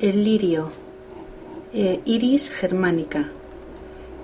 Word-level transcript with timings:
El 0.00 0.24
lirio, 0.24 0.70
eh, 1.74 2.00
Iris 2.06 2.48
germánica. 2.48 3.28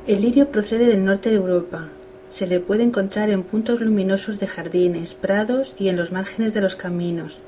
El 0.06 0.22
lirio 0.22 0.50
procede 0.50 0.86
del 0.86 1.04
norte 1.04 1.28
de 1.28 1.36
Europa. 1.36 1.90
Se 2.30 2.46
le 2.46 2.60
puede 2.60 2.82
encontrar 2.82 3.28
en 3.28 3.42
puntos 3.42 3.82
luminosos 3.82 4.40
de 4.40 4.46
jardines, 4.46 5.14
prados 5.14 5.74
y 5.78 5.88
en 5.88 5.96
los 5.98 6.12
márgenes 6.12 6.54
de 6.54 6.62
los 6.62 6.76
caminos. 6.76 7.40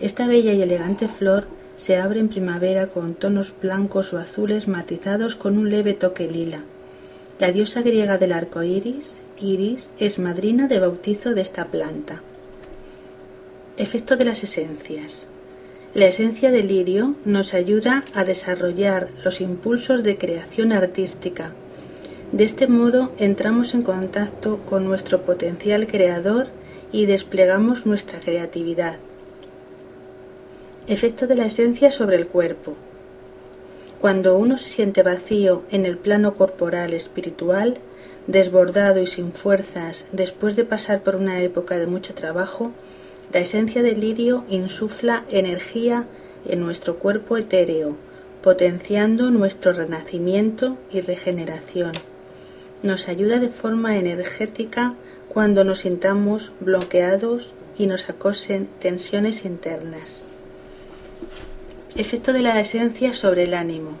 Esta 0.00 0.26
bella 0.26 0.52
y 0.52 0.60
elegante 0.60 1.08
flor 1.08 1.46
se 1.76 1.96
abre 1.96 2.20
en 2.20 2.28
primavera 2.28 2.88
con 2.88 3.14
tonos 3.14 3.54
blancos 3.62 4.12
o 4.12 4.18
azules 4.18 4.68
matizados 4.68 5.34
con 5.34 5.56
un 5.56 5.70
leve 5.70 5.94
toque 5.94 6.28
lila. 6.28 6.64
La 7.38 7.52
diosa 7.52 7.80
griega 7.80 8.18
del 8.18 8.34
arco 8.34 8.62
iris, 8.62 9.20
Iris, 9.40 9.94
es 9.98 10.18
madrina 10.18 10.66
de 10.66 10.78
bautizo 10.78 11.32
de 11.32 11.40
esta 11.40 11.68
planta. 11.68 12.20
Efecto 13.78 14.18
de 14.18 14.26
las 14.26 14.44
esencias. 14.44 15.28
La 15.94 16.06
esencia 16.06 16.50
del 16.50 16.68
lirio 16.68 17.16
nos 17.26 17.52
ayuda 17.52 18.02
a 18.14 18.24
desarrollar 18.24 19.10
los 19.26 19.42
impulsos 19.42 20.02
de 20.02 20.16
creación 20.16 20.72
artística. 20.72 21.52
De 22.32 22.44
este 22.44 22.66
modo 22.66 23.12
entramos 23.18 23.74
en 23.74 23.82
contacto 23.82 24.60
con 24.64 24.86
nuestro 24.86 25.26
potencial 25.26 25.86
creador 25.86 26.48
y 26.92 27.04
desplegamos 27.04 27.84
nuestra 27.84 28.20
creatividad. 28.20 29.00
Efecto 30.86 31.26
de 31.26 31.34
la 31.34 31.44
esencia 31.44 31.90
sobre 31.90 32.16
el 32.16 32.26
cuerpo. 32.26 32.74
Cuando 34.00 34.38
uno 34.38 34.56
se 34.56 34.70
siente 34.70 35.02
vacío 35.02 35.62
en 35.70 35.84
el 35.84 35.98
plano 35.98 36.32
corporal 36.32 36.94
espiritual, 36.94 37.76
desbordado 38.26 39.02
y 39.02 39.06
sin 39.06 39.30
fuerzas 39.34 40.06
después 40.10 40.56
de 40.56 40.64
pasar 40.64 41.02
por 41.02 41.16
una 41.16 41.42
época 41.42 41.76
de 41.76 41.86
mucho 41.86 42.14
trabajo, 42.14 42.72
la 43.32 43.40
esencia 43.40 43.82
del 43.82 44.00
lirio 44.00 44.44
insufla 44.48 45.24
energía 45.30 46.06
en 46.44 46.60
nuestro 46.60 46.98
cuerpo 46.98 47.36
etéreo, 47.36 47.96
potenciando 48.42 49.30
nuestro 49.30 49.72
renacimiento 49.72 50.76
y 50.90 51.00
regeneración. 51.00 51.92
Nos 52.82 53.08
ayuda 53.08 53.38
de 53.38 53.48
forma 53.48 53.96
energética 53.96 54.94
cuando 55.28 55.64
nos 55.64 55.80
sintamos 55.80 56.52
bloqueados 56.60 57.54
y 57.78 57.86
nos 57.86 58.10
acosen 58.10 58.68
tensiones 58.80 59.44
internas. 59.44 60.20
Efecto 61.96 62.32
de 62.32 62.42
la 62.42 62.60
esencia 62.60 63.14
sobre 63.14 63.44
el 63.44 63.54
ánimo. 63.54 63.96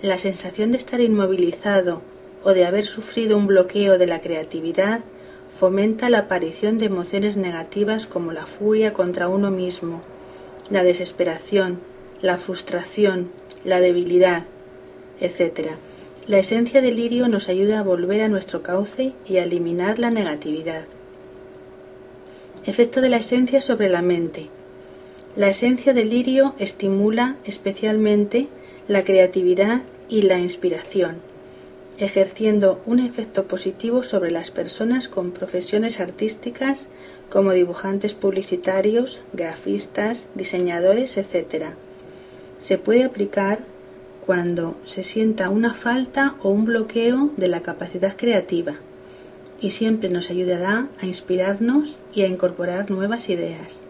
La 0.00 0.16
sensación 0.16 0.70
de 0.70 0.78
estar 0.78 1.00
inmovilizado 1.00 2.02
o 2.44 2.50
de 2.50 2.64
haber 2.64 2.86
sufrido 2.86 3.36
un 3.36 3.46
bloqueo 3.46 3.98
de 3.98 4.06
la 4.06 4.20
creatividad 4.20 5.00
fomenta 5.48 6.10
la 6.10 6.20
aparición 6.20 6.78
de 6.78 6.86
emociones 6.86 7.36
negativas 7.36 8.06
como 8.06 8.32
la 8.32 8.46
furia 8.46 8.92
contra 8.92 9.28
uno 9.28 9.50
mismo, 9.50 10.02
la 10.70 10.82
desesperación, 10.82 11.80
la 12.20 12.36
frustración, 12.36 13.30
la 13.64 13.80
debilidad, 13.80 14.44
etc. 15.20 15.70
La 16.26 16.38
esencia 16.38 16.80
del 16.80 16.96
lirio 16.96 17.28
nos 17.28 17.48
ayuda 17.48 17.80
a 17.80 17.82
volver 17.82 18.20
a 18.20 18.28
nuestro 18.28 18.62
cauce 18.62 19.14
y 19.26 19.38
a 19.38 19.44
eliminar 19.44 19.98
la 19.98 20.10
negatividad. 20.10 20.84
Efecto 22.64 23.00
de 23.00 23.08
la 23.08 23.16
esencia 23.16 23.60
sobre 23.60 23.88
la 23.88 24.02
mente. 24.02 24.48
La 25.36 25.48
esencia 25.48 25.94
del 25.94 26.10
lirio 26.10 26.54
estimula 26.58 27.36
especialmente 27.44 28.48
la 28.88 29.04
creatividad 29.04 29.82
y 30.08 30.22
la 30.22 30.38
inspiración 30.38 31.27
ejerciendo 31.98 32.80
un 32.86 33.00
efecto 33.00 33.46
positivo 33.48 34.02
sobre 34.02 34.30
las 34.30 34.50
personas 34.50 35.08
con 35.08 35.32
profesiones 35.32 36.00
artísticas 36.00 36.88
como 37.28 37.52
dibujantes 37.52 38.14
publicitarios, 38.14 39.22
grafistas, 39.32 40.26
diseñadores, 40.34 41.16
etc. 41.16 41.72
Se 42.58 42.78
puede 42.78 43.04
aplicar 43.04 43.60
cuando 44.24 44.76
se 44.84 45.02
sienta 45.02 45.50
una 45.50 45.74
falta 45.74 46.36
o 46.40 46.50
un 46.50 46.64
bloqueo 46.64 47.30
de 47.36 47.48
la 47.48 47.62
capacidad 47.62 48.16
creativa 48.16 48.76
y 49.60 49.70
siempre 49.70 50.08
nos 50.08 50.30
ayudará 50.30 50.88
a 51.00 51.06
inspirarnos 51.06 51.98
y 52.14 52.22
a 52.22 52.28
incorporar 52.28 52.90
nuevas 52.90 53.28
ideas. 53.28 53.80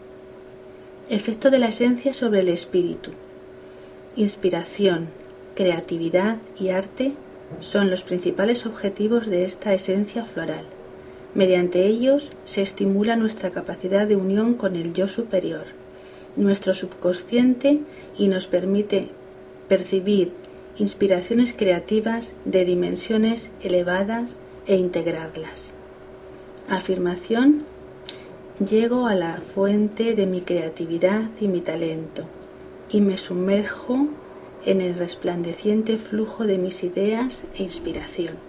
Efecto 1.09 1.51
de 1.51 1.59
la 1.59 1.67
esencia 1.67 2.13
sobre 2.13 2.39
el 2.39 2.49
espíritu. 2.49 3.11
Inspiración, 4.15 5.09
creatividad 5.55 6.37
y 6.59 6.69
arte 6.69 7.13
son 7.59 7.89
los 7.89 8.03
principales 8.03 8.65
objetivos 8.65 9.27
de 9.27 9.45
esta 9.45 9.73
esencia 9.73 10.25
floral. 10.25 10.65
Mediante 11.33 11.85
ellos 11.85 12.33
se 12.45 12.61
estimula 12.61 13.15
nuestra 13.15 13.51
capacidad 13.51 14.07
de 14.07 14.15
unión 14.15 14.55
con 14.55 14.75
el 14.75 14.93
yo 14.93 15.07
superior, 15.07 15.65
nuestro 16.35 16.73
subconsciente 16.73 17.81
y 18.17 18.27
nos 18.27 18.47
permite 18.47 19.09
percibir 19.67 20.33
inspiraciones 20.77 21.53
creativas 21.53 22.33
de 22.45 22.65
dimensiones 22.65 23.51
elevadas 23.61 24.37
e 24.65 24.75
integrarlas. 24.75 25.73
Afirmación 26.69 27.65
Llego 28.59 29.07
a 29.07 29.15
la 29.15 29.39
fuente 29.39 30.15
de 30.15 30.25
mi 30.25 30.41
creatividad 30.41 31.29
y 31.39 31.47
mi 31.47 31.61
talento 31.61 32.25
y 32.91 32.99
me 32.99 33.17
sumerjo 33.17 34.09
en 34.65 34.81
el 34.81 34.95
resplandeciente 34.95 35.97
flujo 35.97 36.45
de 36.45 36.57
mis 36.57 36.83
ideas 36.83 37.45
e 37.55 37.63
inspiración. 37.63 38.48